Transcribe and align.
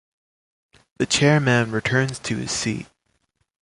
The 0.97 1.05
Chairman 1.05 1.69
returns 1.71 2.17
to 2.17 2.35
his 2.35 2.49
seat. 2.49 2.87